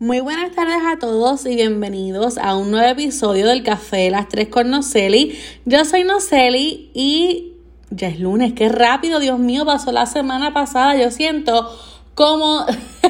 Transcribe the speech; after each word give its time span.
Muy 0.00 0.18
buenas 0.18 0.50
tardes 0.56 0.82
a 0.84 0.98
todos 0.98 1.46
y 1.46 1.54
bienvenidos 1.54 2.36
a 2.38 2.56
un 2.56 2.72
nuevo 2.72 2.88
episodio 2.88 3.46
del 3.46 3.62
Café 3.62 4.10
las 4.10 4.28
Tres 4.28 4.48
con 4.48 4.68
Noceli. 4.68 5.38
Yo 5.66 5.84
soy 5.84 6.02
Noceli 6.02 6.90
y 6.94 7.52
ya 7.90 8.08
es 8.08 8.18
lunes, 8.18 8.54
qué 8.54 8.68
rápido, 8.68 9.20
Dios 9.20 9.38
mío, 9.38 9.64
pasó 9.64 9.92
la 9.92 10.06
semana 10.06 10.52
pasada. 10.52 10.96
Yo 10.96 11.12
siento 11.12 11.70
como 12.16 12.66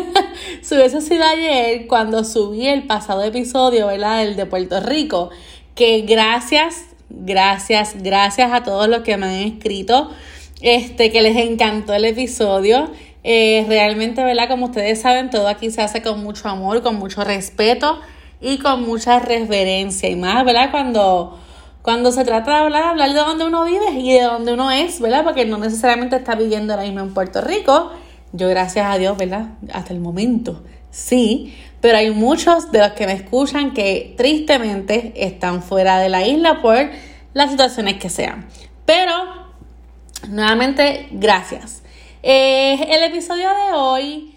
si 0.61 0.75
hubiese 0.75 1.01
sido 1.01 1.25
ayer 1.25 1.87
cuando 1.87 2.23
subí 2.23 2.67
el 2.67 2.87
pasado 2.87 3.23
episodio, 3.23 3.87
¿verdad? 3.87 4.23
El 4.23 4.37
de 4.37 4.45
Puerto 4.45 4.79
Rico. 4.81 5.31
Que 5.75 6.03
gracias, 6.03 6.85
gracias, 7.09 7.95
gracias 8.03 8.53
a 8.53 8.63
todos 8.63 8.89
los 8.89 9.01
que 9.01 9.17
me 9.17 9.25
han 9.25 9.55
escrito, 9.55 10.11
este, 10.61 11.11
que 11.11 11.23
les 11.23 11.39
encantó 11.39 11.95
el 11.95 12.05
episodio. 12.05 12.91
Eh, 13.27 13.65
realmente, 13.69 14.23
¿verdad? 14.23 14.49
Como 14.49 14.67
ustedes 14.67 15.01
saben, 15.01 15.31
todo 15.31 15.49
aquí 15.49 15.71
se 15.71 15.81
hace 15.81 16.03
con 16.03 16.23
mucho 16.23 16.47
amor, 16.49 16.83
con 16.83 16.97
mucho 16.97 17.25
respeto 17.25 17.99
y 18.41 18.59
con 18.59 18.83
mucha 18.83 19.19
reverencia. 19.19 20.11
Y 20.11 20.17
más, 20.17 20.45
¿verdad? 20.45 20.71
Cuando, 20.71 21.39
cuando 21.81 22.13
se 22.13 22.25
trata 22.25 22.51
de 22.51 22.57
hablar, 22.59 22.85
hablar 22.85 23.09
de 23.15 23.21
donde 23.21 23.47
uno 23.47 23.65
vive 23.65 23.93
y 23.99 24.13
de 24.13 24.23
donde 24.23 24.53
uno 24.53 24.71
es, 24.71 25.01
¿verdad? 25.01 25.25
Porque 25.25 25.47
no 25.47 25.57
necesariamente 25.57 26.17
está 26.17 26.35
viviendo 26.35 26.75
ahora 26.75 26.85
mismo 26.85 27.01
en 27.01 27.15
Puerto 27.15 27.41
Rico. 27.41 27.93
Yo, 28.33 28.49
gracias 28.51 28.87
a 28.87 28.99
Dios, 28.99 29.17
¿verdad? 29.17 29.47
Hasta 29.73 29.95
el 29.95 30.01
momento, 30.01 30.63
sí. 30.91 31.57
Pero 31.81 31.97
hay 31.97 32.11
muchos 32.11 32.73
de 32.73 32.81
los 32.81 32.93
que 32.93 33.07
me 33.07 33.15
escuchan 33.15 33.73
que 33.73 34.15
tristemente 34.19 35.15
están 35.17 35.63
fuera 35.63 35.99
de 35.99 36.11
la 36.11 36.27
isla 36.27 36.61
por 36.61 36.91
las 37.33 37.51
situaciones 37.51 37.97
que 37.97 38.11
sean. 38.11 38.47
Pero, 38.85 39.13
nuevamente, 40.29 41.09
gracias. 41.11 41.84
Eh, 42.27 42.79
el 42.89 43.03
episodio 43.03 43.51
de 43.51 43.73
hoy 43.75 44.35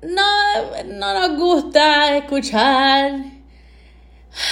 no, 0.00 0.22
no 0.86 1.20
nos 1.20 1.38
gusta 1.38 2.16
escuchar. 2.16 3.12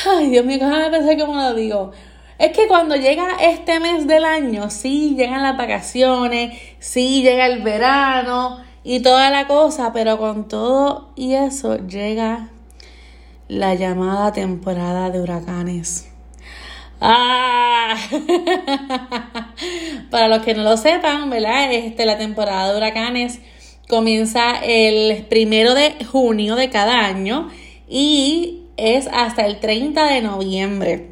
Ay, 0.07 0.29
Dios 0.29 0.45
mío, 0.45 0.59
déjame 0.61 0.91
pensar 0.91 1.17
cómo 1.19 1.35
lo 1.35 1.55
digo. 1.55 1.93
Es 2.39 2.55
que 2.55 2.69
cuando 2.69 2.95
llega 2.97 3.37
este 3.41 3.81
mes 3.81 4.07
del 4.07 4.27
año, 4.27 4.69
sí 4.69 5.15
llegan 5.17 5.43
las 5.43 5.57
vacaciones, 5.57 6.61
sí 6.79 7.23
llega 7.23 7.47
el 7.47 7.63
verano 7.63 8.63
y 8.85 9.01
toda 9.01 9.31
la 9.31 9.47
cosa, 9.47 9.95
pero 9.95 10.19
con 10.19 10.49
todo 10.49 11.09
y 11.17 11.33
eso 11.33 11.79
llega 11.87 12.51
la 13.49 13.75
llamada 13.75 14.31
temporada 14.31 15.09
de 15.09 15.23
huracanes. 15.23 16.12
Ah. 17.05 17.97
Para 20.11 20.29
los 20.29 20.43
que 20.45 20.55
no 20.55 20.63
lo 20.63 20.77
sepan, 20.77 21.29
¿verdad? 21.31 21.73
Este, 21.73 22.07
la 22.07 22.17
temporada 22.17 22.71
de 22.71 22.77
huracanes 22.77 23.41
comienza 23.89 24.61
el 24.63 25.25
primero 25.27 25.75
de 25.75 26.05
junio 26.05 26.55
de 26.55 26.71
cada 26.71 27.01
año 27.05 27.51
y 27.89 28.63
es 28.77 29.09
hasta 29.13 29.45
el 29.47 29.59
30 29.59 30.13
de 30.13 30.23
noviembre. 30.23 31.11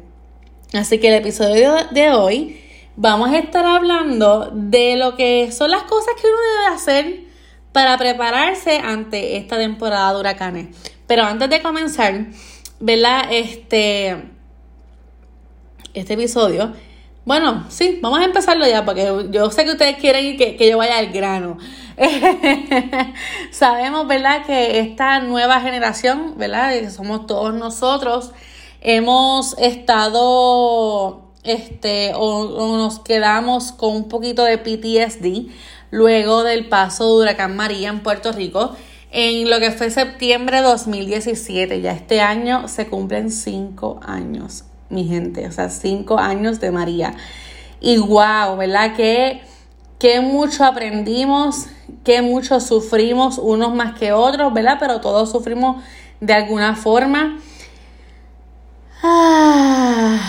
Así 0.73 0.97
que 0.99 1.09
el 1.09 1.15
episodio 1.15 1.75
de 1.91 2.11
hoy 2.11 2.61
vamos 2.95 3.31
a 3.31 3.39
estar 3.39 3.65
hablando 3.65 4.49
de 4.53 4.95
lo 4.95 5.17
que 5.17 5.51
son 5.51 5.71
las 5.71 5.83
cosas 5.83 6.13
que 6.15 6.27
uno 6.27 6.37
debe 6.37 6.75
hacer 6.75 7.19
para 7.73 7.97
prepararse 7.97 8.77
ante 8.77 9.35
esta 9.35 9.57
temporada 9.57 10.13
de 10.13 10.19
huracanes. 10.21 10.67
Pero 11.05 11.23
antes 11.23 11.49
de 11.49 11.61
comenzar, 11.61 12.27
¿verdad? 12.79 13.25
Este 13.29 14.31
este 15.93 16.13
episodio. 16.13 16.73
Bueno, 17.23 17.65
sí, 17.69 17.99
vamos 18.01 18.19
a 18.19 18.25
empezarlo 18.25 18.65
ya, 18.67 18.83
porque 18.83 19.27
yo 19.29 19.51
sé 19.51 19.63
que 19.63 19.71
ustedes 19.71 19.97
quieren 19.97 20.37
que, 20.37 20.55
que 20.55 20.69
yo 20.69 20.77
vaya 20.79 20.97
al 20.97 21.11
grano. 21.11 21.57
Sabemos, 23.51 24.07
¿verdad?, 24.07 24.43
que 24.45 24.79
esta 24.79 25.19
nueva 25.19 25.61
generación, 25.61 26.33
¿verdad?, 26.37 26.71
que 26.71 26.89
somos 26.89 27.27
todos 27.27 27.53
nosotros, 27.53 28.31
hemos 28.81 29.55
estado, 29.59 31.29
este, 31.43 32.13
o, 32.15 32.77
nos 32.77 32.99
quedamos 32.99 33.71
con 33.71 33.95
un 33.95 34.09
poquito 34.09 34.43
de 34.43 34.57
PTSD 34.57 35.51
luego 35.91 36.43
del 36.43 36.69
paso 36.69 37.17
de 37.17 37.23
Huracán 37.23 37.55
María 37.55 37.89
en 37.89 38.01
Puerto 38.01 38.31
Rico 38.31 38.75
en 39.11 39.49
lo 39.49 39.59
que 39.59 39.71
fue 39.71 39.91
septiembre 39.91 40.57
de 40.57 40.63
2017. 40.63 41.81
Ya 41.81 41.91
este 41.91 42.21
año 42.21 42.67
se 42.67 42.87
cumplen 42.87 43.29
cinco 43.29 43.99
años 44.01 44.63
mi 44.91 45.05
gente, 45.05 45.47
o 45.47 45.51
sea, 45.51 45.69
cinco 45.69 46.19
años 46.19 46.59
de 46.59 46.71
María. 46.71 47.15
Y 47.79 47.97
wow, 47.97 48.57
¿verdad? 48.57 48.95
Que, 48.95 49.41
que 49.99 50.21
mucho 50.21 50.65
aprendimos, 50.65 51.67
que 52.03 52.21
mucho 52.21 52.59
sufrimos, 52.59 53.37
unos 53.37 53.73
más 53.73 53.97
que 53.97 54.11
otros, 54.11 54.53
¿verdad? 54.53 54.77
Pero 54.79 55.01
todos 55.01 55.31
sufrimos 55.31 55.83
de 56.19 56.33
alguna 56.33 56.75
forma. 56.75 57.39
Ah, 59.03 60.19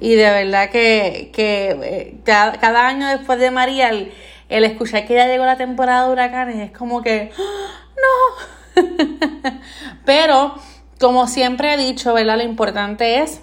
y 0.00 0.14
de 0.14 0.30
verdad 0.30 0.70
que, 0.70 1.30
que 1.34 2.18
cada, 2.24 2.86
año 2.86 3.08
después 3.08 3.38
de 3.38 3.50
María, 3.50 3.90
el, 3.90 4.12
el, 4.48 4.64
escuchar 4.64 5.06
que 5.06 5.14
ya 5.14 5.26
llegó 5.26 5.44
la 5.44 5.56
temporada 5.56 6.06
de 6.06 6.12
huracanes 6.12 6.56
es 6.70 6.76
como 6.76 7.02
que, 7.02 7.30
¡Ah, 7.38 7.84
no. 7.96 8.80
Pero, 10.04 10.54
como 10.98 11.26
siempre 11.28 11.74
he 11.74 11.76
dicho, 11.76 12.14
¿verdad? 12.14 12.38
Lo 12.38 12.42
importante 12.42 13.20
es 13.22 13.42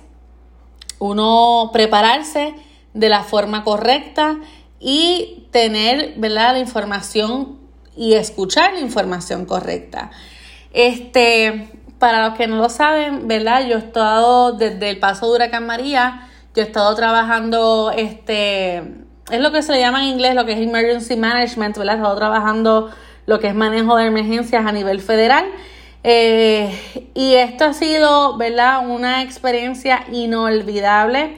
uno 1.04 1.70
prepararse 1.74 2.56
de 2.94 3.10
la 3.10 3.24
forma 3.24 3.64
correcta 3.64 4.38
y 4.80 5.48
tener, 5.52 6.14
¿verdad? 6.18 6.54
La 6.54 6.60
información 6.60 7.60
y 7.96 8.14
escuchar 8.14 8.74
la 8.74 8.80
información 8.80 9.46
correcta. 9.46 10.12
Este, 10.72 11.70
para 12.00 12.28
los 12.28 12.38
que 12.38 12.48
no 12.48 12.58
lo 12.58 12.70
saben, 12.70 13.28
¿verdad? 13.28 13.66
Yo 13.68 13.76
he 13.76 13.80
estado 13.80 14.54
desde 14.54 14.90
el 14.90 15.00
paso 15.00 15.28
de 15.28 15.36
Huracán 15.36 15.66
María, 15.66 16.28
yo 16.56 16.62
he 16.62 16.66
estado 16.66 16.94
trabajando, 16.96 17.92
este, 17.96 18.78
es 19.32 19.40
lo 19.40 19.52
que 19.52 19.62
se 19.62 19.72
le 19.72 19.80
llama 19.80 20.04
en 20.04 20.10
inglés, 20.10 20.36
lo 20.36 20.46
que 20.46 20.54
es 20.54 20.60
Emergency 20.60 21.16
Management, 21.16 21.78
¿verdad? 21.78 21.96
He 21.96 21.98
estado 21.98 22.16
trabajando 22.16 22.90
lo 23.26 23.40
que 23.40 23.48
es 23.48 23.56
manejo 23.56 23.96
de 23.96 24.08
emergencias 24.08 24.66
a 24.66 24.72
nivel 24.72 25.00
federal 25.00 25.46
eh, 26.04 27.10
y 27.14 27.36
esto 27.36 27.66
ha 27.66 27.74
sido, 27.74 28.38
¿verdad? 28.38 28.88
Una 28.88 29.22
experiencia 29.22 30.04
inolvidable, 30.12 31.38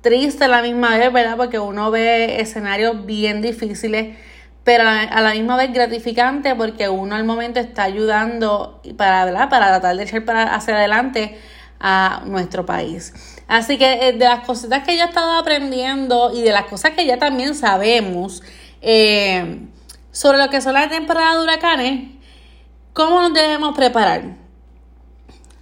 triste 0.00 0.44
a 0.44 0.48
la 0.48 0.62
misma 0.62 0.96
vez, 0.96 1.12
¿verdad? 1.12 1.36
Porque 1.36 1.58
uno 1.58 1.90
ve 1.90 2.40
escenarios 2.40 3.04
bien 3.04 3.42
difíciles, 3.42 4.16
pero 4.64 4.84
a 4.86 5.20
la 5.20 5.32
misma 5.32 5.56
vez 5.56 5.72
gratificante 5.72 6.54
porque 6.54 6.88
uno 6.88 7.14
al 7.16 7.24
momento 7.24 7.58
está 7.58 7.84
ayudando 7.84 8.82
para, 8.96 9.24
¿verdad? 9.24 9.48
Para 9.48 9.68
tratar 9.68 9.96
de 9.96 10.02
echar 10.02 10.24
para 10.24 10.54
hacia 10.54 10.76
adelante 10.76 11.38
a 11.80 12.22
nuestro 12.26 12.66
país. 12.66 13.12
Así 13.46 13.78
que 13.78 14.08
eh, 14.08 14.12
de 14.12 14.24
las 14.24 14.40
cositas 14.40 14.84
que 14.84 14.96
yo 14.96 15.04
he 15.04 15.06
estado 15.06 15.32
aprendiendo 15.38 16.32
y 16.34 16.42
de 16.42 16.52
las 16.52 16.64
cosas 16.64 16.90
que 16.92 17.06
ya 17.06 17.18
también 17.18 17.54
sabemos 17.54 18.42
eh, 18.82 19.60
sobre 20.12 20.38
lo 20.38 20.50
que 20.50 20.60
son 20.60 20.74
las 20.74 20.90
temporadas 20.90 21.36
de 21.36 21.42
huracanes, 21.44 22.17
¿Cómo 22.92 23.20
nos 23.20 23.34
debemos 23.34 23.76
preparar? 23.76 24.36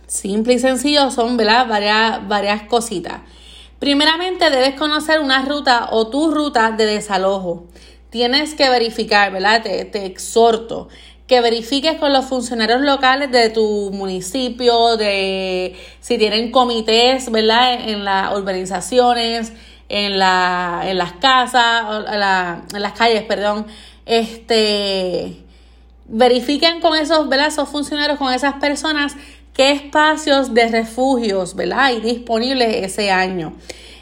Simple 0.07 0.55
y 0.55 0.59
sencillo 0.59 1.11
son 1.11 1.37
Varias, 1.37 2.27
varias 2.29 2.63
cositas. 2.63 3.21
Primeramente 3.79 4.49
debes 4.51 4.75
conocer 4.75 5.21
una 5.21 5.43
ruta 5.45 5.89
o 5.91 6.09
tu 6.09 6.31
ruta 6.31 6.71
de 6.71 6.87
desalojo. 6.87 7.67
Tienes 8.11 8.55
que 8.55 8.71
verificar, 8.71 9.33
¿verdad? 9.33 9.63
Te, 9.63 9.85
te 9.85 10.07
exhorto 10.07 10.89
que 11.27 11.41
verifiques 11.41 11.99
con 11.99 12.13
los 12.13 12.25
funcionarios 12.27 12.81
locales 12.81 13.33
de 13.33 13.51
tu 13.51 13.91
municipio, 13.93 14.97
de 14.97 15.75
si 16.01 16.19
tienen 16.19 16.53
comités, 16.53 17.31
¿verdad? 17.31 17.89
En 17.89 18.05
las 18.05 18.33
urbanizaciones, 18.35 19.53
en, 19.89 20.19
la, 20.19 20.83
en 20.85 20.99
las 20.99 21.13
casas, 21.15 22.07
en, 22.07 22.77
en 22.77 22.83
las 22.83 22.93
calles, 22.93 23.25
perdón. 23.25 23.67
Este, 24.07 25.46
verifiquen 26.09 26.81
con 26.81 26.97
esos, 26.97 27.69
funcionarios, 27.69 28.19
con 28.19 28.33
esas 28.33 28.55
personas, 28.55 29.17
qué 29.55 29.73
espacios 29.73 30.55
de 30.55 30.69
refugios 30.69 31.55
¿verdad? 31.55 31.81
hay 31.81 32.01
disponibles 32.01 32.85
ese 32.85 33.11
año. 33.11 33.55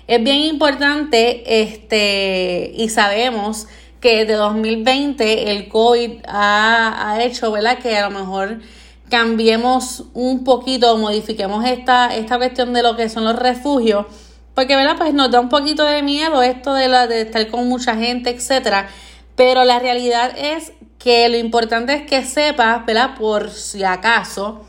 Es 0.06 0.22
bien 0.22 0.40
importante 0.42 1.62
este, 1.62 2.72
y 2.76 2.88
sabemos 2.90 3.66
que 4.00 4.26
de 4.26 4.34
2020 4.34 5.50
el 5.50 5.68
COVID 5.68 6.24
ha, 6.28 7.18
hecho 7.22 7.50
¿verdad? 7.52 7.78
que 7.78 7.96
a 7.96 8.10
lo 8.10 8.18
mejor 8.18 8.60
cambiemos 9.08 10.04
un 10.12 10.44
poquito, 10.44 10.98
modifiquemos 10.98 11.64
esta, 11.64 12.14
esta 12.14 12.36
cuestión 12.36 12.74
de 12.74 12.82
lo 12.82 12.96
que 12.96 13.08
son 13.08 13.24
los 13.24 13.36
refugios, 13.36 14.06
porque 14.54 14.76
¿verdad? 14.76 14.96
Pues 14.98 15.14
nos 15.14 15.30
da 15.30 15.40
un 15.40 15.48
poquito 15.48 15.84
de 15.84 16.02
miedo 16.02 16.42
esto 16.42 16.74
de, 16.74 16.88
de 16.88 17.22
estar 17.22 17.48
con 17.48 17.68
mucha 17.68 17.96
gente, 17.96 18.30
etcétera. 18.30 18.88
Pero 19.36 19.64
la 19.64 19.80
realidad 19.80 20.32
es 20.36 20.72
que 20.98 21.28
lo 21.28 21.36
importante 21.36 21.94
es 21.94 22.02
que 22.06 22.24
sepas, 22.24 22.86
¿verdad? 22.86 23.16
Por 23.18 23.50
si 23.50 23.84
acaso, 23.84 24.64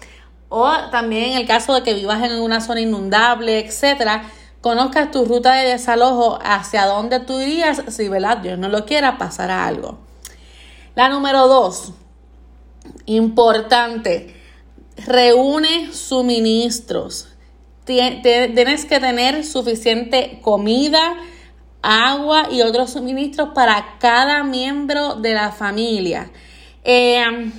o 0.50 0.72
también 0.92 1.31
en 1.31 1.38
el 1.38 1.48
caso 1.48 1.74
de 1.74 1.83
que 1.83 1.94
vivas 1.94 2.24
en 2.24 2.39
una 2.39 2.62
zona 2.62 2.81
inundable, 2.81 3.60
etcétera, 3.60 4.30
conozcas 4.62 5.12
tu 5.12 5.25
ruta 5.25 5.54
de 5.54 5.69
desalojo 5.69 6.39
hacia 6.44 6.86
dónde 6.86 7.19
tú 7.19 7.39
irías 7.39 7.81
si, 7.89 8.10
¿verdad? 8.10 8.38
Dios 8.38 8.57
no 8.57 8.68
lo 8.69 8.86
quiera, 8.86 9.18
pasará 9.18 9.66
algo. 9.66 10.00
La 10.95 11.10
número 11.10 11.48
dos, 11.48 11.94
importante, 13.06 14.36
reúne 15.06 15.92
suministros. 15.94 17.30
Tienes 17.86 18.86
que 18.86 19.00
tener 19.00 19.45
suficiente 19.45 20.39
comida, 20.42 21.16
agua 21.85 22.47
y 22.51 22.61
otros 22.61 22.91
suministros 22.91 23.49
para 23.53 23.97
cada 23.99 24.43
miembro 24.43 25.15
de 25.15 25.33
la 25.33 25.51
familia. 25.51 26.31
Eh, 26.83 27.51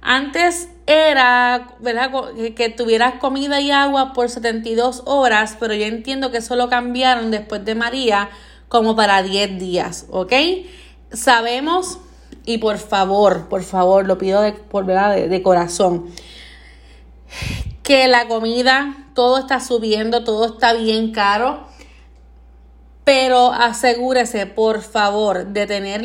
antes 0.00 0.68
era, 0.86 1.74
¿verdad? 1.80 2.10
Que, 2.56 2.70
tuvieras 2.70 3.14
comida 3.20 3.60
y 3.60 3.70
agua 3.70 4.12
por 4.12 4.30
72 4.30 5.02
horas, 5.06 5.56
pero 5.60 5.74
yo 5.74 5.84
entiendo 5.84 6.30
que 6.30 6.38
eso 6.38 6.56
lo 6.56 6.68
cambiaron 6.68 7.30
después 7.30 7.64
de 7.64 7.74
María 7.74 8.30
como 8.68 8.96
para 8.96 9.22
10 9.22 9.58
días, 9.58 10.06
¿ok? 10.10 10.32
Sabemos, 11.12 11.98
y 12.44 12.58
por 12.58 12.78
favor, 12.78 13.48
por 13.48 13.62
favor, 13.62 14.06
lo 14.06 14.18
pido 14.18 14.42
por, 14.70 14.84
¿verdad? 14.86 15.16
de 15.16 15.42
corazón, 15.42 16.06
que 17.82 18.08
la 18.08 18.28
comida, 18.28 19.06
todo 19.14 19.38
está 19.38 19.60
subiendo, 19.60 20.24
todo 20.24 20.46
está 20.46 20.74
bien 20.74 21.12
caro. 21.12 21.67
Pero 23.08 23.54
asegúrese, 23.54 24.44
por 24.44 24.82
favor, 24.82 25.46
de 25.46 25.66
tener 25.66 26.02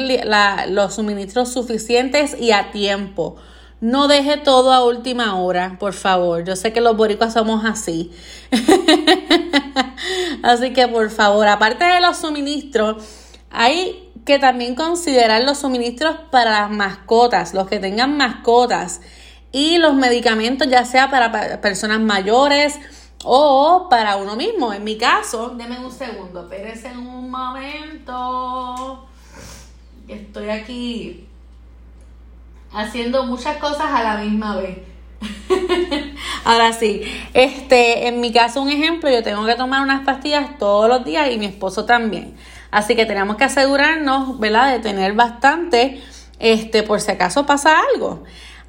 los 0.69 0.95
suministros 0.95 1.51
suficientes 1.51 2.33
y 2.39 2.53
a 2.53 2.71
tiempo. 2.71 3.35
No 3.81 4.07
deje 4.07 4.37
todo 4.37 4.71
a 4.71 4.85
última 4.85 5.35
hora, 5.35 5.75
por 5.81 5.91
favor. 5.91 6.45
Yo 6.45 6.55
sé 6.55 6.71
que 6.71 6.79
los 6.79 6.95
boricuas 6.95 7.33
somos 7.33 7.65
así. 7.65 8.13
así 10.43 10.71
que, 10.71 10.87
por 10.87 11.09
favor, 11.09 11.45
aparte 11.49 11.83
de 11.83 11.99
los 11.99 12.15
suministros, 12.15 13.03
hay 13.51 14.09
que 14.23 14.39
también 14.39 14.73
considerar 14.73 15.41
los 15.41 15.57
suministros 15.57 16.15
para 16.31 16.51
las 16.51 16.71
mascotas, 16.71 17.53
los 17.53 17.67
que 17.67 17.79
tengan 17.79 18.15
mascotas 18.15 19.01
y 19.51 19.77
los 19.77 19.93
medicamentos 19.93 20.69
ya 20.69 20.85
sea 20.85 21.11
para 21.11 21.59
personas 21.59 21.99
mayores 21.99 22.79
o 23.23 23.87
para 23.89 24.17
uno 24.17 24.35
mismo. 24.35 24.73
En 24.73 24.83
mi 24.83 24.97
caso, 24.97 25.49
denme 25.49 25.79
un 25.79 25.91
segundo, 25.91 26.41
espérense 26.41 26.91
un 26.91 27.29
momento. 27.29 29.05
Estoy 30.07 30.49
aquí 30.49 31.27
haciendo 32.73 33.23
muchas 33.23 33.57
cosas 33.57 33.87
a 33.91 34.03
la 34.03 34.17
misma 34.17 34.57
vez. 34.57 34.79
Ahora 36.45 36.73
sí, 36.73 37.01
este, 37.33 38.07
en 38.07 38.19
mi 38.19 38.33
caso 38.33 38.61
un 38.61 38.69
ejemplo, 38.69 39.09
yo 39.09 39.23
tengo 39.23 39.45
que 39.45 39.55
tomar 39.55 39.81
unas 39.81 40.03
pastillas 40.03 40.57
todos 40.57 40.89
los 40.89 41.05
días 41.05 41.31
y 41.31 41.37
mi 41.37 41.45
esposo 41.45 41.85
también. 41.85 42.35
Así 42.71 42.95
que 42.95 43.05
tenemos 43.05 43.37
que 43.37 43.45
asegurarnos, 43.45 44.39
¿verdad?, 44.39 44.71
de 44.71 44.79
tener 44.79 45.13
bastante, 45.13 46.01
este, 46.39 46.83
por 46.83 46.99
si 46.99 47.11
acaso 47.11 47.45
pasa 47.45 47.77
algo. 47.93 48.23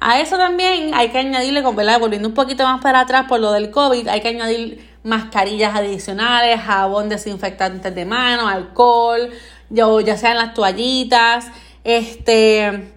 A 0.07 0.19
eso 0.19 0.37
también 0.37 0.93
hay 0.93 1.09
que 1.09 1.17
añadirle, 1.17 1.61
volviendo 1.63 2.27
un 2.27 2.35
poquito 2.35 2.63
más 2.63 2.79
para 2.79 2.99
atrás 2.99 3.25
por 3.27 3.39
lo 3.39 3.51
del 3.51 3.71
COVID, 3.71 4.07
hay 4.07 4.21
que 4.21 4.27
añadir 4.27 4.87
mascarillas 5.01 5.75
adicionales, 5.75 6.61
jabón 6.61 7.09
desinfectantes 7.09 7.95
de 7.95 8.05
mano, 8.05 8.47
alcohol, 8.47 9.31
ya, 9.71 10.15
sean 10.15 10.37
las 10.37 10.53
toallitas, 10.53 11.47
este 11.83 12.93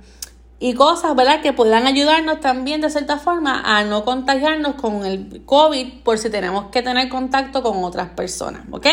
y 0.58 0.74
cosas, 0.74 1.16
¿verdad? 1.16 1.40
Que 1.40 1.54
puedan 1.54 1.86
ayudarnos 1.86 2.40
también 2.40 2.82
de 2.82 2.90
cierta 2.90 3.16
forma 3.16 3.62
a 3.64 3.84
no 3.84 4.04
contagiarnos 4.04 4.74
con 4.74 5.06
el 5.06 5.42
COVID 5.46 6.02
por 6.02 6.18
si 6.18 6.28
tenemos 6.28 6.66
que 6.66 6.82
tener 6.82 7.08
contacto 7.08 7.62
con 7.62 7.84
otras 7.84 8.10
personas, 8.10 8.64
¿ok? 8.70 8.86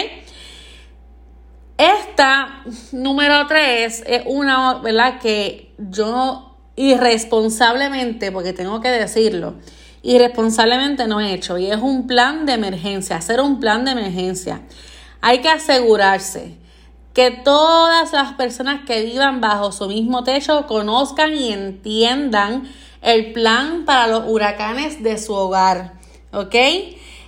Esta 1.78 2.64
número 2.94 3.46
tres 3.48 4.02
es 4.08 4.24
una, 4.26 4.76
¿verdad? 4.76 5.20
Que 5.20 5.74
yo 5.78 6.45
irresponsablemente, 6.76 8.32
porque 8.32 8.54
tengo 8.54 8.82
que 8.82 8.90
decirlo, 8.90 9.56
irresponsablemente 10.04 11.08
no 11.08 11.20
he 11.20 11.34
hecho 11.34 11.58
y 11.58 11.72
es 11.72 11.78
un 11.78 12.08
plan 12.08 12.46
de 12.46 12.54
emergencia, 12.54 13.18
hacer 13.18 13.42
un 13.42 13.60
plan 13.60 13.86
de 13.86 13.92
emergencia. 13.92 14.62
Hay 15.22 15.40
que 15.40 15.50
asegurarse 15.50 16.58
que 17.14 17.32
todas 17.32 18.12
las 18.12 18.34
personas 18.34 18.82
que 18.86 19.04
vivan 19.06 19.40
bajo 19.40 19.72
su 19.72 19.88
mismo 19.88 20.24
techo 20.24 20.68
conozcan 20.68 21.34
y 21.34 21.54
entiendan 21.54 22.70
el 23.02 23.32
plan 23.32 23.86
para 23.86 24.08
los 24.08 24.26
huracanes 24.28 25.02
de 25.02 25.18
su 25.18 25.34
hogar, 25.34 25.94
¿ok? 26.34 26.56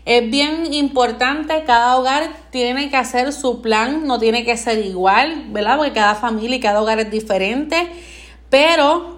Es 0.05 0.29
bien 0.29 0.73
importante, 0.73 1.63
cada 1.65 1.97
hogar 1.97 2.29
tiene 2.49 2.89
que 2.89 2.97
hacer 2.97 3.31
su 3.31 3.61
plan, 3.61 4.05
no 4.05 4.19
tiene 4.19 4.43
que 4.43 4.57
ser 4.57 4.85
igual, 4.85 5.45
¿verdad? 5.49 5.77
Porque 5.77 5.93
cada 5.93 6.15
familia 6.15 6.57
y 6.57 6.61
cada 6.61 6.81
hogar 6.81 6.99
es 6.99 7.11
diferente, 7.11 7.89
pero 8.49 9.16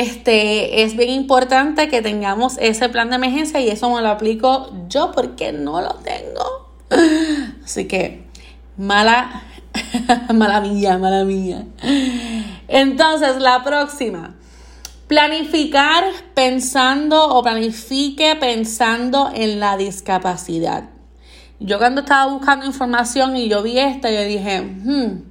este, 0.00 0.82
es 0.82 0.96
bien 0.96 1.10
importante 1.10 1.88
que 1.88 2.02
tengamos 2.02 2.56
ese 2.58 2.88
plan 2.88 3.10
de 3.10 3.16
emergencia 3.16 3.60
y 3.60 3.68
eso 3.68 3.90
me 3.94 4.02
lo 4.02 4.08
aplico 4.08 4.70
yo 4.88 5.12
porque 5.12 5.52
no 5.52 5.80
lo 5.80 5.94
tengo. 5.96 6.70
Así 7.64 7.86
que, 7.86 8.24
mala, 8.76 9.42
mala 10.34 10.60
mía, 10.60 10.98
mala 10.98 11.24
mía. 11.24 11.66
Entonces, 12.68 13.36
la 13.38 13.62
próxima. 13.62 14.34
Planificar 15.08 16.04
pensando 16.34 17.28
o 17.28 17.42
planifique 17.42 18.34
pensando 18.36 19.30
en 19.34 19.60
la 19.60 19.76
discapacidad. 19.76 20.84
Yo 21.60 21.78
cuando 21.78 22.00
estaba 22.00 22.32
buscando 22.32 22.66
información 22.66 23.36
y 23.36 23.48
yo 23.48 23.62
vi 23.62 23.78
esta, 23.78 24.10
yo 24.10 24.22
dije, 24.22 24.62
hmm, 24.62 25.22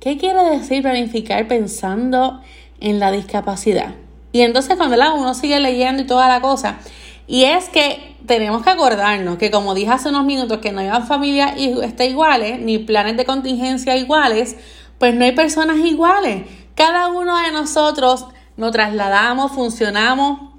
¿qué 0.00 0.18
quiere 0.18 0.44
decir 0.44 0.82
planificar 0.82 1.48
pensando 1.48 2.40
en 2.78 3.00
la 3.00 3.10
discapacidad? 3.10 3.94
Y 4.32 4.40
entonces 4.40 4.76
cuando 4.76 4.96
uno 5.14 5.34
sigue 5.34 5.60
leyendo 5.60 6.02
y 6.02 6.06
toda 6.06 6.28
la 6.28 6.40
cosa, 6.40 6.78
y 7.26 7.44
es 7.44 7.68
que 7.68 8.16
tenemos 8.26 8.62
que 8.62 8.70
acordarnos 8.70 9.38
que 9.38 9.50
como 9.50 9.74
dije 9.74 9.90
hace 9.90 10.08
unos 10.08 10.24
minutos 10.24 10.58
que 10.58 10.72
no 10.72 10.80
hay 10.80 10.88
familias 11.02 11.52
este, 11.56 12.06
iguales, 12.06 12.60
ni 12.60 12.78
planes 12.78 13.16
de 13.16 13.24
contingencia 13.24 13.96
iguales, 13.96 14.56
pues 14.98 15.14
no 15.14 15.24
hay 15.24 15.32
personas 15.32 15.78
iguales. 15.78 16.46
Cada 16.74 17.08
uno 17.08 17.38
de 17.38 17.52
nosotros 17.52 18.26
nos 18.56 18.72
trasladamos, 18.72 19.52
funcionamos 19.52 20.52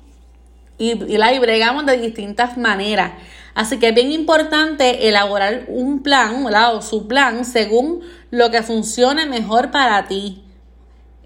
y, 0.77 0.91
y 0.91 1.17
la 1.17 1.37
bregamos 1.39 1.85
de 1.85 1.97
distintas 1.97 2.57
maneras. 2.57 3.13
Así 3.55 3.77
que 3.77 3.89
es 3.89 3.95
bien 3.95 4.11
importante 4.11 5.07
elaborar 5.07 5.65
un 5.67 6.01
plan, 6.01 6.45
o 6.45 6.81
su 6.81 7.07
plan, 7.07 7.45
según 7.45 8.01
lo 8.31 8.49
que 8.49 8.63
funcione 8.63 9.27
mejor 9.27 9.69
para 9.69 10.07
ti. 10.07 10.43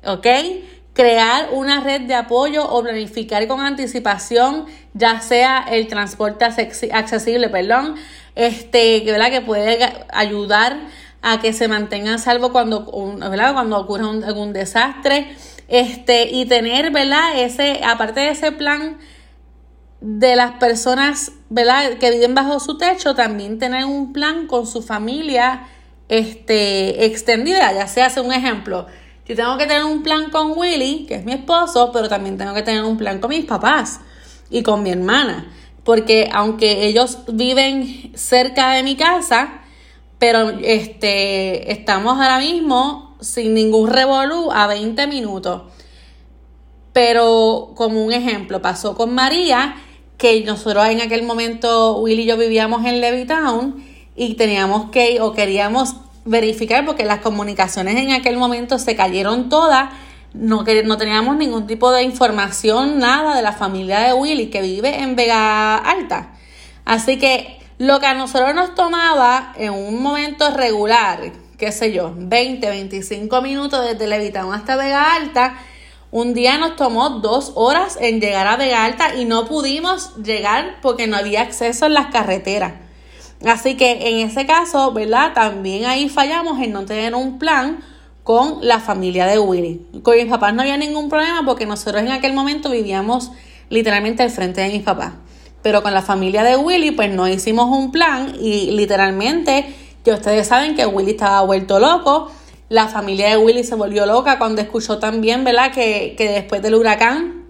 ¿Ok? 0.05 0.27
Crear 0.97 1.49
una 1.53 1.79
red 1.81 2.01
de 2.01 2.15
apoyo 2.15 2.67
o 2.67 2.81
planificar 2.81 3.47
con 3.47 3.61
anticipación, 3.61 4.65
ya 4.95 5.21
sea 5.21 5.63
el 5.69 5.87
transporte 5.87 6.43
accesible, 6.43 7.49
perdón, 7.49 7.95
este, 8.33 9.03
¿verdad? 9.05 9.29
que 9.29 9.41
puede 9.41 9.77
ayudar 10.11 10.79
a 11.21 11.39
que 11.39 11.53
se 11.53 11.67
mantengan 11.67 12.17
salvo 12.17 12.51
cuando, 12.51 12.91
¿verdad? 13.19 13.53
cuando 13.53 13.77
ocurra 13.77 14.09
algún 14.09 14.53
desastre, 14.53 15.35
este, 15.67 16.29
y 16.31 16.45
tener, 16.45 16.89
¿verdad? 16.89 17.41
Ese, 17.41 17.81
aparte 17.85 18.21
de 18.21 18.29
ese 18.29 18.51
plan 18.51 18.97
de 20.01 20.35
las 20.35 20.53
personas, 20.53 21.31
¿verdad? 21.49 21.99
que 21.99 22.09
viven 22.09 22.33
bajo 22.33 22.59
su 22.59 22.79
techo, 22.79 23.13
también 23.13 23.59
tener 23.59 23.85
un 23.85 24.13
plan 24.13 24.47
con 24.47 24.65
su 24.65 24.81
familia, 24.81 25.67
este, 26.09 27.05
extendida, 27.05 27.71
ya 27.73 27.85
sea, 27.85 28.07
hace 28.07 28.19
un 28.19 28.33
ejemplo, 28.33 28.87
yo 29.27 29.35
tengo 29.35 29.57
que 29.57 29.67
tener 29.67 29.83
un 29.83 30.03
plan 30.03 30.29
con 30.29 30.57
Willy, 30.57 31.05
que 31.05 31.15
es 31.15 31.25
mi 31.25 31.33
esposo, 31.33 31.91
pero 31.91 32.07
también 32.07 32.37
tengo 32.37 32.53
que 32.53 32.63
tener 32.63 32.83
un 32.83 32.97
plan 32.97 33.19
con 33.19 33.29
mis 33.29 33.43
papás 33.43 33.99
y 34.49 34.63
con 34.63 34.83
mi 34.83 34.91
hermana. 34.91 35.51
Porque 35.83 36.29
aunque 36.31 36.87
ellos 36.87 37.19
viven 37.27 38.13
cerca 38.15 38.71
de 38.71 38.83
mi 38.83 38.95
casa, 38.95 39.61
pero 40.17 40.49
este, 40.61 41.71
estamos 41.73 42.13
ahora 42.13 42.39
mismo 42.39 43.17
sin 43.19 43.53
ningún 43.53 43.89
revolú 43.89 44.49
a 44.51 44.65
20 44.67 45.07
minutos. 45.07 45.63
Pero 46.93 47.73
como 47.75 48.05
un 48.05 48.13
ejemplo, 48.13 48.61
pasó 48.61 48.95
con 48.95 49.13
María, 49.13 49.75
que 50.17 50.41
nosotros 50.45 50.87
en 50.87 51.01
aquel 51.01 51.23
momento, 51.23 51.97
Willy 51.97 52.23
y 52.23 52.25
yo 52.25 52.37
vivíamos 52.37 52.85
en 52.85 53.01
Levittown 53.01 53.83
y 54.15 54.35
teníamos 54.35 54.89
que, 54.89 55.19
o 55.21 55.33
queríamos 55.33 55.95
verificar 56.27 56.85
porque 56.85 57.05
las 57.05 57.19
comunicaciones 57.19 57.95
en 57.95 58.11
aquel 58.11 58.37
momento 58.37 58.77
se 58.77 58.95
cayeron 58.95 59.49
todas. 59.49 59.89
No, 60.33 60.63
no 60.85 60.97
teníamos 60.97 61.37
ningún 61.37 61.65
tipo 61.65 61.91
de 61.91 62.03
información, 62.03 62.99
nada 62.99 63.35
de 63.35 63.41
la 63.41 63.53
familia 63.53 63.99
de 64.01 64.13
Willy 64.13 64.47
que 64.49 64.61
vive 64.61 65.01
en 65.01 65.15
Vega 65.15 65.77
Alta. 65.77 66.33
Así 66.85 67.17
que 67.17 67.59
lo 67.79 67.99
que 67.99 68.05
a 68.05 68.13
nosotros 68.13 68.53
nos 68.53 68.75
tomaba 68.75 69.53
en 69.57 69.73
un 69.73 70.01
momento 70.01 70.51
regular, 70.51 71.31
qué 71.57 71.71
sé 71.71 71.91
yo, 71.91 72.13
20, 72.15 72.69
25 72.69 73.41
minutos 73.41 73.83
desde 73.85 74.07
Levitón 74.07 74.53
hasta 74.53 74.75
Vega 74.75 75.15
Alta, 75.15 75.57
un 76.11 76.33
día 76.33 76.57
nos 76.57 76.75
tomó 76.75 77.09
dos 77.09 77.51
horas 77.55 77.97
en 77.99 78.21
llegar 78.21 78.47
a 78.47 78.57
Vega 78.57 78.85
Alta 78.85 79.15
y 79.15 79.25
no 79.25 79.45
pudimos 79.45 80.15
llegar 80.17 80.77
porque 80.81 81.07
no 81.07 81.17
había 81.17 81.41
acceso 81.41 81.85
en 81.85 81.93
las 81.93 82.07
carreteras. 82.07 82.86
Así 83.45 83.77
que 83.77 84.09
en 84.09 84.27
ese 84.27 84.45
caso, 84.45 84.91
¿verdad? 84.93 85.33
También 85.33 85.85
ahí 85.85 86.09
fallamos 86.09 86.59
en 86.59 86.71
no 86.73 86.85
tener 86.85 87.13
un 87.13 87.37
plan 87.37 87.79
con 88.23 88.59
la 88.61 88.79
familia 88.79 89.25
de 89.25 89.39
Willy. 89.39 89.85
Con 90.03 90.15
mis 90.15 90.25
papás 90.25 90.53
no 90.53 90.61
había 90.61 90.75
ningún 90.77 91.07
problema 91.07 91.43
porque 91.45 91.65
nosotros 91.65 92.01
en 92.01 92.11
aquel 92.11 92.33
momento 92.33 92.69
vivíamos 92.71 93.31
literalmente 93.69 94.23
al 94.23 94.31
frente 94.31 94.61
de 94.61 94.69
mis 94.69 94.81
papás. 94.81 95.13
Pero 95.61 95.83
con 95.83 95.93
la 95.93 96.01
familia 96.01 96.43
de 96.43 96.57
Willy, 96.57 96.91
pues 96.91 97.13
no 97.13 97.27
hicimos 97.27 97.69
un 97.69 97.91
plan 97.91 98.33
y 98.39 98.71
literalmente, 98.71 99.73
que 100.03 100.11
ustedes 100.11 100.47
saben 100.47 100.75
que 100.75 100.85
Willy 100.85 101.11
estaba 101.11 101.41
vuelto 101.41 101.79
loco. 101.79 102.31
La 102.69 102.87
familia 102.87 103.29
de 103.29 103.37
Willy 103.37 103.63
se 103.63 103.75
volvió 103.75 104.05
loca 104.05 104.37
cuando 104.39 104.61
escuchó 104.61 104.97
también, 104.99 105.43
¿verdad? 105.43 105.71
Que, 105.71 106.15
que 106.17 106.29
después 106.29 106.61
del 106.61 106.75
huracán 106.75 107.45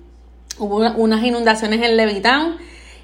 hubo 0.60 0.78
unas 0.78 1.24
inundaciones 1.24 1.82
en 1.82 1.98
Levitown 1.98 2.58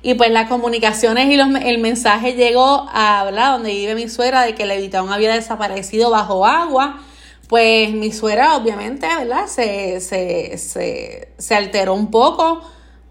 y 0.03 0.15
pues 0.15 0.31
las 0.31 0.49
comunicaciones 0.49 1.29
y 1.29 1.37
los, 1.37 1.47
el 1.63 1.77
mensaje 1.77 2.33
llegó 2.33 2.85
a. 2.93 3.25
Donde 3.53 3.71
vive 3.71 3.95
mi 3.95 4.09
suegra 4.09 4.41
de 4.43 4.53
que 4.53 4.65
Levitown 4.65 5.11
había 5.11 5.33
desaparecido 5.33 6.09
bajo 6.11 6.45
agua. 6.45 7.01
Pues 7.47 7.91
mi 7.91 8.11
suegra 8.11 8.57
obviamente, 8.57 9.07
¿verdad? 9.07 9.47
Se, 9.47 10.01
se, 10.01 10.57
se, 10.57 11.29
se 11.37 11.55
alteró 11.55 11.93
un 11.93 12.11
poco 12.11 12.61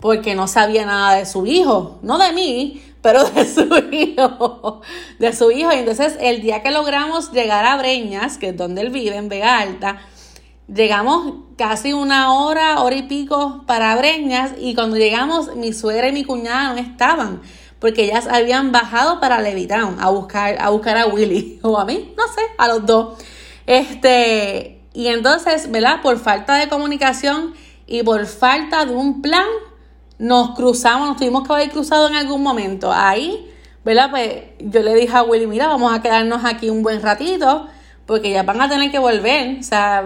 porque 0.00 0.34
no 0.34 0.49
sabía 0.49 0.84
nada 0.84 1.14
de 1.16 1.26
su 1.26 1.46
hijo, 1.46 1.99
no 2.02 2.18
de 2.18 2.32
mí, 2.32 2.82
pero 3.00 3.25
de 3.25 3.44
su 3.54 3.68
hijo, 3.90 4.82
de 5.18 5.32
su 5.32 5.50
hijo. 5.50 5.72
Y 5.72 5.76
entonces 5.76 6.16
el 6.20 6.42
día 6.42 6.62
que 6.62 6.72
logramos 6.72 7.32
llegar 7.32 7.64
a 7.64 7.76
Breñas, 7.76 8.37
que 8.37 8.49
es 8.49 8.56
donde 8.56 8.82
él 8.82 8.90
vive, 8.90 9.16
en 9.16 9.28
Vega 9.28 9.58
Alta, 9.61 10.02
llegamos 10.74 11.34
casi 11.56 11.92
una 11.92 12.34
hora, 12.34 12.80
hora 12.80 12.96
y 12.96 13.02
pico 13.02 13.64
para 13.66 13.94
Breñas 13.96 14.52
y 14.58 14.74
cuando 14.74 14.96
llegamos 14.96 15.54
mi 15.56 15.72
suegra 15.72 16.08
y 16.08 16.12
mi 16.12 16.24
cuñada 16.24 16.72
no 16.72 16.78
estaban 16.78 17.40
porque 17.82 18.04
ellas 18.04 18.28
habían 18.28 18.70
bajado 18.70 19.18
para 19.18 19.40
Levitown 19.40 19.96
a 19.98 20.08
buscar 20.08 20.56
a 20.60 20.70
buscar 20.70 20.96
a 20.96 21.06
Willy 21.08 21.58
o 21.62 21.76
a 21.76 21.84
mí, 21.84 22.14
no 22.16 22.32
sé, 22.32 22.40
a 22.56 22.68
los 22.68 22.86
dos. 22.86 23.18
Este, 23.66 24.80
y 24.94 25.08
entonces, 25.08 25.68
¿verdad? 25.68 26.00
Por 26.00 26.20
falta 26.20 26.54
de 26.54 26.68
comunicación 26.68 27.54
y 27.88 28.04
por 28.04 28.24
falta 28.26 28.86
de 28.86 28.94
un 28.94 29.20
plan, 29.20 29.48
nos 30.18 30.50
cruzamos, 30.50 31.08
nos 31.08 31.16
tuvimos 31.16 31.44
que 31.44 31.52
haber 31.52 31.70
cruzado 31.70 32.06
en 32.06 32.14
algún 32.14 32.40
momento. 32.40 32.92
Ahí, 32.92 33.50
¿verdad? 33.84 34.10
Pues 34.10 34.44
yo 34.60 34.80
le 34.80 34.94
dije 34.94 35.16
a 35.16 35.24
Willy, 35.24 35.48
mira, 35.48 35.66
vamos 35.66 35.92
a 35.92 36.00
quedarnos 36.00 36.44
aquí 36.44 36.70
un 36.70 36.84
buen 36.84 37.02
ratito, 37.02 37.66
porque 38.06 38.30
ya 38.30 38.42
van 38.42 38.61
a 38.61 38.68
tener 38.68 38.90
que 38.90 38.99
volver. 38.99 39.59
O 39.61 39.62
sea, 39.62 40.04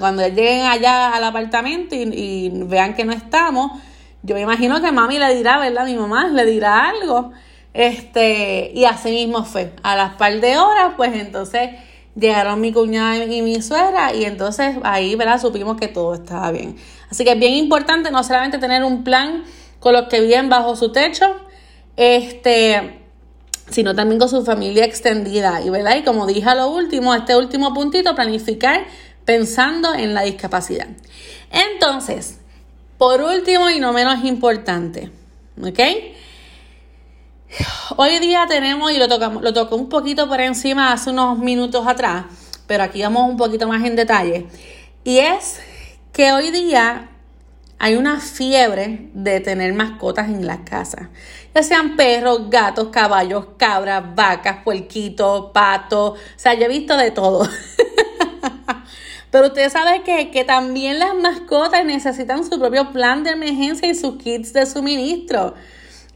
cuando 0.00 0.26
lleguen 0.26 0.66
allá 0.66 1.14
al 1.14 1.24
apartamento 1.24 1.94
y, 1.94 2.50
vean 2.66 2.94
que 2.94 3.04
no 3.04 3.12
estamos, 3.12 3.80
yo 4.22 4.34
me 4.34 4.42
imagino 4.42 4.80
que 4.80 4.92
mami 4.92 5.18
le 5.18 5.34
dirá, 5.34 5.58
¿verdad? 5.58 5.86
Mi 5.86 5.94
mamá 5.94 6.28
le 6.28 6.44
dirá 6.46 6.88
algo. 6.88 7.32
Este, 7.74 8.70
y 8.74 8.84
así 8.84 9.10
mismo 9.10 9.44
fue. 9.44 9.72
A 9.82 9.96
las 9.96 10.14
par 10.14 10.40
de 10.40 10.56
horas, 10.56 10.92
pues 10.96 11.14
entonces 11.14 11.70
llegaron 12.14 12.60
mi 12.60 12.72
cuñada 12.72 13.24
y 13.24 13.42
mi 13.42 13.62
suegra 13.62 14.14
y 14.14 14.24
entonces 14.24 14.76
ahí, 14.82 15.16
¿verdad? 15.16 15.40
Supimos 15.40 15.78
que 15.78 15.88
todo 15.88 16.14
estaba 16.14 16.50
bien. 16.50 16.76
Así 17.10 17.24
que 17.24 17.32
es 17.32 17.38
bien 17.38 17.54
importante 17.54 18.10
no 18.10 18.22
solamente 18.22 18.58
tener 18.58 18.84
un 18.84 19.04
plan 19.04 19.44
con 19.80 19.94
los 19.94 20.08
que 20.08 20.20
viven 20.20 20.48
bajo 20.48 20.76
su 20.76 20.92
techo, 20.92 21.26
este, 21.96 23.01
sino 23.72 23.94
también 23.94 24.18
con 24.18 24.28
su 24.28 24.44
familia 24.44 24.84
extendida. 24.84 25.60
Y, 25.60 25.70
¿verdad? 25.70 25.96
y 25.96 26.02
como 26.02 26.26
dije 26.26 26.48
a 26.48 26.54
lo 26.54 26.68
último, 26.68 27.14
este 27.14 27.36
último 27.36 27.74
puntito, 27.74 28.14
planificar 28.14 28.84
pensando 29.24 29.94
en 29.94 30.14
la 30.14 30.22
discapacidad. 30.22 30.88
Entonces, 31.50 32.38
por 32.98 33.20
último 33.20 33.70
y 33.70 33.80
no 33.80 33.92
menos 33.92 34.24
importante, 34.24 35.10
¿ok? 35.60 35.80
Hoy 37.96 38.18
día 38.18 38.46
tenemos, 38.48 38.92
y 38.92 38.98
lo, 38.98 39.08
tocamos, 39.08 39.42
lo 39.42 39.52
tocó 39.52 39.76
un 39.76 39.88
poquito 39.88 40.28
por 40.28 40.40
encima 40.40 40.92
hace 40.92 41.10
unos 41.10 41.38
minutos 41.38 41.86
atrás, 41.86 42.24
pero 42.66 42.84
aquí 42.84 43.02
vamos 43.02 43.28
un 43.28 43.36
poquito 43.36 43.68
más 43.68 43.84
en 43.84 43.96
detalle, 43.96 44.46
y 45.04 45.18
es 45.18 45.60
que 46.12 46.32
hoy 46.32 46.50
día 46.50 47.10
hay 47.82 47.96
una 47.96 48.20
fiebre 48.20 49.10
de 49.12 49.40
tener 49.40 49.74
mascotas 49.74 50.28
en 50.28 50.46
la 50.46 50.64
casa, 50.64 51.10
ya 51.52 51.64
sean 51.64 51.96
perros, 51.96 52.48
gatos, 52.48 52.90
caballos, 52.92 53.44
cabras, 53.56 54.14
vacas, 54.14 54.58
puerquitos, 54.62 55.50
patos, 55.50 56.10
o 56.12 56.16
sea, 56.36 56.54
yo 56.54 56.66
he 56.66 56.68
visto 56.68 56.96
de 56.96 57.10
todo. 57.10 57.48
Pero 59.32 59.48
ustedes 59.48 59.72
saben 59.72 60.04
que, 60.04 60.30
que 60.30 60.44
también 60.44 61.00
las 61.00 61.16
mascotas 61.16 61.84
necesitan 61.84 62.48
su 62.48 62.56
propio 62.60 62.92
plan 62.92 63.24
de 63.24 63.30
emergencia 63.30 63.88
y 63.88 63.96
sus 63.96 64.16
kits 64.16 64.52
de 64.52 64.64
suministro. 64.64 65.54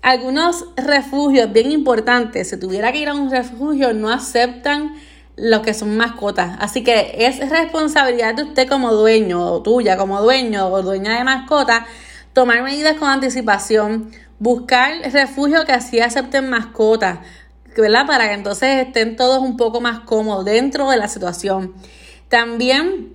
Algunos 0.03 0.67
refugios, 0.77 1.53
bien 1.53 1.73
importantes, 1.73 2.51
si 2.51 2.61
tuviera 2.61 2.93
que 2.93 2.99
ir 2.99 3.09
a 3.09 3.15
un 3.15 3.29
refugio, 3.29 3.93
no 3.93 4.09
aceptan 4.09 4.95
lo 5.37 5.63
que 5.63 5.75
son 5.75 5.97
mascotas. 5.97 6.57
Así 6.61 6.83
que 6.83 7.15
es 7.27 7.39
responsabilidad 7.51 8.35
de 8.35 8.45
usted 8.45 8.69
como 8.69 8.93
dueño, 8.93 9.45
o 9.45 9.63
tuya 9.63 9.97
como 9.97 10.21
dueño 10.23 10.69
o 10.69 10.83
dueña 10.83 11.19
de 11.19 11.25
mascota, 11.25 11.87
tomar 12.33 12.63
medidas 12.63 12.97
con 12.97 13.09
anticipación, 13.09 14.11
buscar 14.39 14.93
refugio 15.13 15.65
que 15.65 15.73
así 15.73 16.01
acepten 16.01 16.49
mascotas, 16.49 17.19
¿verdad? 17.77 18.07
Para 18.07 18.29
que 18.29 18.35
entonces 18.35 18.87
estén 18.87 19.17
todos 19.17 19.39
un 19.39 19.57
poco 19.57 19.81
más 19.81 20.01
cómodos 20.01 20.45
dentro 20.47 20.91
de 20.91 20.97
la 20.97 21.09
situación. 21.09 21.75
También 22.29 23.15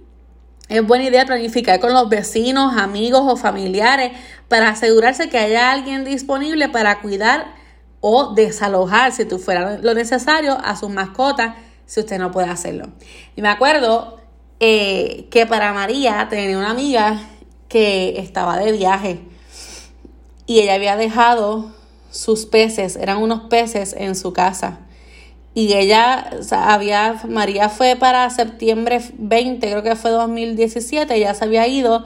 es 0.70 0.86
buena 0.86 1.06
idea 1.06 1.25
planificar 1.25 1.80
con 1.80 1.92
los 1.92 2.08
vecinos, 2.08 2.78
amigos 2.78 3.24
o 3.25 3.36
familiares 3.36 4.12
para 4.48 4.70
asegurarse 4.70 5.28
que 5.30 5.40
haya 5.40 5.72
alguien 5.72 6.06
disponible 6.06 6.70
para 6.70 7.01
cuidar 7.01 7.60
o 8.00 8.34
desalojar, 8.34 9.12
si 9.12 9.25
tú 9.25 9.38
fuera 9.38 9.78
lo 9.80 9.94
necesario, 9.94 10.58
a 10.63 10.75
sus 10.75 10.90
mascotas 10.90 11.56
si 11.91 12.00
usted 12.00 12.19
no 12.19 12.31
puede 12.31 12.48
hacerlo. 12.48 12.88
Y 13.36 13.41
me 13.41 13.50
acuerdo 13.50 14.17
eh, 14.62 15.27
que 15.29 15.45
para 15.45 15.74
María 15.74 16.25
tenía 16.29 16.57
una 16.57 16.69
amiga 16.69 17.19
que 17.67 18.17
estaba 18.17 18.57
de 18.57 18.71
viaje 18.71 19.19
y 20.45 20.62
ella 20.62 20.75
había 20.75 20.95
dejado 20.95 21.74
sus 22.10 22.45
peces, 22.45 22.95
eran 22.95 23.17
unos 23.17 23.41
peces 23.50 23.93
en 23.98 24.15
su 24.15 24.31
casa. 24.31 24.79
Y 25.53 25.74
ella, 25.74 26.29
había, 26.51 27.24
María 27.27 27.67
fue 27.67 27.98
para 27.98 28.29
septiembre 28.29 29.01
20, 29.17 29.69
creo 29.69 29.83
que 29.83 29.98
fue 29.98 30.12
2017, 30.12 31.13
ella 31.13 31.33
se 31.33 31.43
había 31.43 31.67
ido 31.67 32.05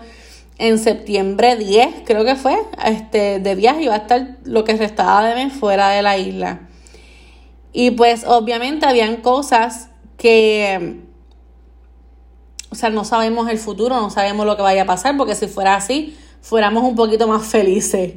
en 0.58 0.80
septiembre 0.80 1.58
10, 1.58 1.90
creo 2.08 2.26
que 2.26 2.36
fue, 2.36 2.58
este, 2.84 3.38
de 3.38 3.54
viaje, 3.54 3.84
iba 3.84 3.94
a 3.94 3.98
estar 3.98 4.38
lo 4.46 4.64
que 4.64 4.74
restaba 4.78 5.28
de 5.28 5.36
mes 5.36 5.54
fuera 5.54 5.90
de 5.90 6.02
la 6.02 6.18
isla. 6.18 6.70
Y 7.78 7.92
pues 7.92 8.24
obviamente 8.26 8.86
habían 8.86 9.18
cosas 9.18 9.90
que, 10.16 11.02
o 12.70 12.76
sea, 12.76 12.90
no 12.90 13.04
sabemos 13.04 13.50
el 13.50 13.58
futuro, 13.58 14.00
no 14.00 14.10
sabemos 14.10 14.46
lo 14.46 14.56
que 14.56 14.62
vaya 14.62 14.84
a 14.84 14.86
pasar, 14.86 15.18
porque 15.18 15.36
si 15.36 15.48
fuera 15.48 15.76
así, 15.76 16.18
fuéramos 16.40 16.86
un 16.86 16.96
poquito 16.96 17.28
más 17.28 17.46
felices. 17.52 18.14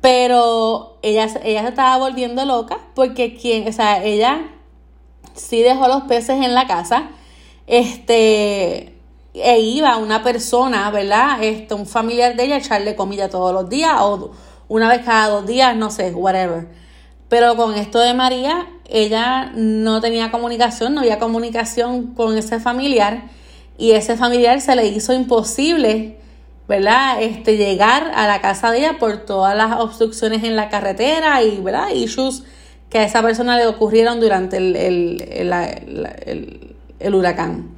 Pero 0.00 0.96
ella, 1.02 1.26
ella 1.42 1.62
se 1.62 1.68
estaba 1.70 1.96
volviendo 1.96 2.44
loca 2.44 2.78
porque 2.94 3.34
quien, 3.34 3.66
o 3.66 3.72
sea, 3.72 4.04
ella 4.04 4.42
sí 5.34 5.60
dejó 5.60 5.88
los 5.88 6.02
peces 6.04 6.40
en 6.40 6.54
la 6.54 6.68
casa. 6.68 7.10
Este, 7.66 8.94
e 9.34 9.58
iba 9.58 9.96
una 9.96 10.22
persona, 10.22 10.88
¿verdad? 10.92 11.42
Este, 11.42 11.74
un 11.74 11.86
familiar 11.86 12.36
de 12.36 12.44
ella 12.44 12.54
a 12.54 12.58
echarle 12.58 12.94
comida 12.94 13.28
todos 13.28 13.52
los 13.52 13.68
días 13.68 13.96
o 13.98 14.30
una 14.68 14.88
vez 14.88 15.04
cada 15.04 15.30
dos 15.30 15.46
días, 15.48 15.74
no 15.74 15.90
sé, 15.90 16.12
whatever. 16.12 16.87
Pero 17.28 17.56
con 17.56 17.74
esto 17.74 17.98
de 17.98 18.14
María, 18.14 18.66
ella 18.88 19.52
no 19.54 20.00
tenía 20.00 20.30
comunicación, 20.30 20.94
no 20.94 21.00
había 21.00 21.18
comunicación 21.18 22.14
con 22.14 22.36
ese 22.38 22.58
familiar 22.58 23.24
y 23.76 23.92
ese 23.92 24.16
familiar 24.16 24.60
se 24.60 24.74
le 24.74 24.86
hizo 24.86 25.12
imposible, 25.12 26.18
¿verdad? 26.66 27.22
Este, 27.22 27.56
llegar 27.56 28.10
a 28.14 28.26
la 28.26 28.40
casa 28.40 28.70
de 28.70 28.78
ella 28.78 28.98
por 28.98 29.18
todas 29.18 29.56
las 29.56 29.78
obstrucciones 29.78 30.42
en 30.42 30.56
la 30.56 30.68
carretera 30.68 31.42
y, 31.42 31.60
¿verdad? 31.60 31.90
Issues 31.90 32.44
que 32.88 32.98
a 32.98 33.04
esa 33.04 33.22
persona 33.22 33.58
le 33.58 33.66
ocurrieron 33.66 34.20
durante 34.20 34.56
el, 34.56 34.74
el, 34.74 36.74
el 36.98 37.14
huracán. 37.14 37.76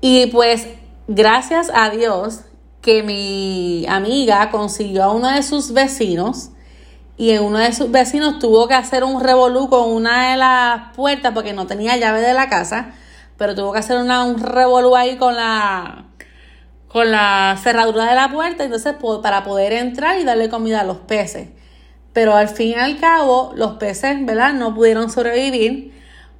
Y 0.00 0.26
pues, 0.26 0.66
gracias 1.06 1.70
a 1.74 1.90
Dios 1.90 2.40
que 2.82 3.02
mi 3.02 3.86
amiga 3.88 4.50
consiguió 4.50 5.04
a 5.04 5.12
uno 5.12 5.30
de 5.30 5.42
sus 5.42 5.72
vecinos, 5.72 6.50
y 7.18 7.36
uno 7.36 7.58
de 7.58 7.72
sus 7.72 7.90
vecinos 7.90 8.38
tuvo 8.38 8.68
que 8.68 8.74
hacer 8.74 9.02
un 9.02 9.20
revolú 9.20 9.68
con 9.68 9.90
una 9.90 10.30
de 10.30 10.36
las 10.36 10.94
puertas 10.94 11.32
porque 11.34 11.52
no 11.52 11.66
tenía 11.66 11.96
llave 11.96 12.20
de 12.20 12.32
la 12.32 12.48
casa, 12.48 12.92
pero 13.36 13.56
tuvo 13.56 13.72
que 13.72 13.80
hacer 13.80 13.98
una, 13.98 14.24
un 14.24 14.38
revolú 14.38 14.94
ahí 14.94 15.16
con 15.16 15.34
la 15.34 16.04
con 16.86 17.10
la 17.10 17.58
cerradura 17.62 18.06
de 18.06 18.14
la 18.14 18.30
puerta, 18.30 18.64
entonces 18.64 18.94
para 19.22 19.44
poder 19.44 19.74
entrar 19.74 20.18
y 20.18 20.24
darle 20.24 20.48
comida 20.48 20.80
a 20.80 20.84
los 20.84 20.98
peces. 20.98 21.48
Pero 22.14 22.34
al 22.34 22.48
fin 22.48 22.68
y 22.68 22.74
al 22.74 22.98
cabo, 22.98 23.52
los 23.56 23.72
peces, 23.72 24.24
¿verdad? 24.24 24.54
No 24.54 24.74
pudieron 24.74 25.10
sobrevivir 25.10 25.92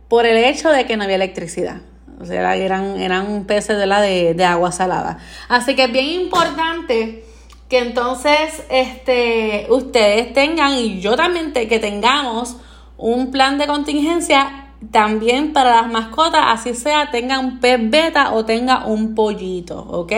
por 0.08 0.25
el 0.25 0.38
hecho 0.38 0.70
de 0.70 0.87
que 0.87 0.97
no 0.97 1.04
había 1.04 1.16
electricidad. 1.16 1.82
O 2.18 2.25
sea, 2.25 2.56
eran, 2.56 2.99
eran 2.99 3.44
peces 3.44 3.76
de 3.76 3.87
la 3.87 4.00
de, 4.00 4.32
de 4.32 4.44
agua 4.44 4.73
salada. 4.73 5.18
Así 5.49 5.76
que 5.76 5.85
es 5.85 5.92
bien 5.92 6.06
importante 6.06 7.27
que 7.69 7.79
entonces 7.79 8.65
este, 8.71 9.67
ustedes 9.69 10.33
tengan 10.33 10.73
y 10.73 11.01
yo 11.01 11.17
también 11.17 11.53
que 11.53 11.79
tengamos 11.79 12.57
un 12.97 13.31
plan 13.31 13.59
de 13.59 13.67
contingencia 13.67 14.71
también 14.91 15.53
para 15.53 15.83
las 15.83 15.91
mascotas, 15.91 16.41
así 16.47 16.75
sea 16.75 17.11
tenga 17.11 17.39
un 17.39 17.61
pez 17.61 17.79
beta 17.91 18.33
o 18.33 18.45
tenga 18.45 18.87
un 18.87 19.15
pollito, 19.15 19.79
¿ok? 19.79 20.13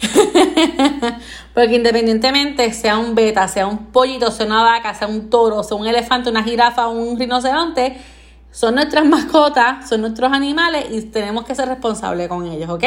Porque 1.54 1.74
independientemente 1.74 2.72
sea 2.72 2.98
un 2.98 3.14
beta, 3.14 3.48
sea 3.48 3.66
un 3.66 3.86
pollito, 3.86 4.30
sea 4.30 4.46
una 4.46 4.62
vaca, 4.62 4.94
sea 4.94 5.08
un 5.08 5.30
toro, 5.30 5.62
sea 5.62 5.76
un 5.76 5.86
elefante, 5.86 6.30
una 6.30 6.42
jirafa, 6.42 6.88
un 6.88 7.18
rinoceronte, 7.18 7.96
son 8.50 8.74
nuestras 8.74 9.04
mascotas, 9.04 9.88
son 9.88 10.02
nuestros 10.02 10.32
animales 10.32 10.86
y 10.90 11.02
tenemos 11.02 11.44
que 11.44 11.54
ser 11.54 11.68
responsables 11.68 12.28
con 12.28 12.46
ellos, 12.46 12.68
¿ok? 12.68 12.84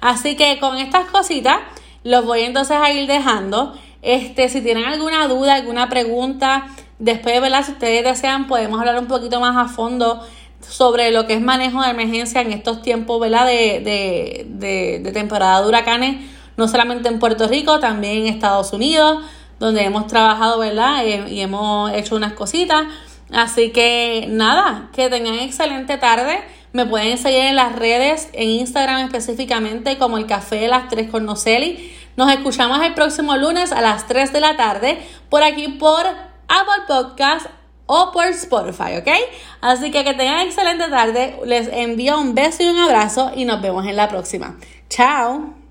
Así 0.00 0.36
que 0.36 0.58
con 0.60 0.76
estas 0.78 1.06
cositas 1.06 1.58
los 2.04 2.24
voy 2.24 2.42
entonces 2.42 2.76
a 2.76 2.92
ir 2.92 3.08
dejando. 3.08 3.74
Este, 4.02 4.48
si 4.48 4.60
tienen 4.60 4.84
alguna 4.84 5.26
duda, 5.26 5.54
alguna 5.54 5.88
pregunta, 5.88 6.68
después, 6.98 7.40
¿verdad? 7.40 7.64
Si 7.64 7.72
ustedes 7.72 8.04
desean, 8.04 8.46
podemos 8.46 8.78
hablar 8.78 8.98
un 8.98 9.06
poquito 9.06 9.40
más 9.40 9.56
a 9.56 9.72
fondo 9.72 10.20
sobre 10.60 11.10
lo 11.10 11.26
que 11.26 11.34
es 11.34 11.40
manejo 11.40 11.82
de 11.82 11.90
emergencia 11.90 12.40
en 12.40 12.52
estos 12.52 12.82
tiempos, 12.82 13.20
¿verdad? 13.20 13.46
De, 13.46 13.80
de, 13.80 14.46
de, 14.48 15.00
de 15.02 15.12
temporada 15.12 15.60
de 15.60 15.68
huracanes, 15.68 16.30
no 16.56 16.68
solamente 16.68 17.08
en 17.08 17.18
Puerto 17.18 17.48
Rico, 17.48 17.80
también 17.80 18.18
en 18.18 18.26
Estados 18.26 18.72
Unidos, 18.72 19.24
donde 19.58 19.84
hemos 19.84 20.06
trabajado, 20.06 20.58
¿verdad? 20.58 21.06
Eh, 21.06 21.24
y 21.28 21.40
hemos 21.40 21.92
hecho 21.92 22.16
unas 22.16 22.34
cositas. 22.34 22.84
Así 23.32 23.70
que 23.70 24.26
nada, 24.28 24.90
que 24.92 25.08
tengan 25.08 25.34
excelente 25.34 25.96
tarde. 25.98 26.40
Me 26.74 26.86
pueden 26.86 27.18
seguir 27.18 27.38
en 27.38 27.54
las 27.54 27.76
redes, 27.76 28.28
en 28.32 28.48
Instagram 28.48 29.02
específicamente, 29.02 29.96
como 29.96 30.18
el 30.18 30.26
Café 30.26 30.56
de 30.56 30.66
las 30.66 30.88
Tres 30.88 31.08
con 31.08 31.24
Noceli. 31.24 31.94
Nos 32.16 32.28
escuchamos 32.32 32.82
el 32.82 32.94
próximo 32.94 33.36
lunes 33.36 33.70
a 33.70 33.80
las 33.80 34.08
3 34.08 34.32
de 34.32 34.40
la 34.40 34.56
tarde 34.56 34.98
por 35.28 35.44
aquí 35.44 35.68
por 35.68 36.04
Apple 36.04 36.84
Podcast 36.88 37.46
o 37.86 38.10
por 38.12 38.24
Spotify, 38.24 38.96
¿ok? 38.98 39.08
Así 39.60 39.92
que 39.92 40.02
que 40.02 40.14
tengan 40.14 40.40
excelente 40.40 40.88
tarde. 40.88 41.38
Les 41.44 41.68
envío 41.68 42.18
un 42.20 42.34
beso 42.34 42.64
y 42.64 42.66
un 42.66 42.78
abrazo 42.78 43.30
y 43.36 43.44
nos 43.44 43.62
vemos 43.62 43.86
en 43.86 43.94
la 43.94 44.08
próxima. 44.08 44.56
Chao. 44.88 45.63